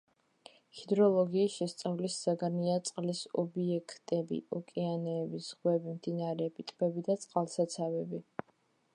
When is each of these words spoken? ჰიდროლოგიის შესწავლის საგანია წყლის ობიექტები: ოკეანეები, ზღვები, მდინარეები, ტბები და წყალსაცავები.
ჰიდროლოგიის 0.75 1.57
შესწავლის 1.57 2.15
საგანია 2.27 2.77
წყლის 2.89 3.21
ობიექტები: 3.41 4.39
ოკეანეები, 4.59 5.41
ზღვები, 5.49 5.93
მდინარეები, 5.99 6.65
ტბები 6.71 7.05
და 7.11 7.17
წყალსაცავები. 7.27 8.23